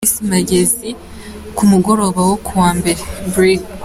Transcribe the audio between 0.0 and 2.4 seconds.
Chris Magezi, ku mugoroba wo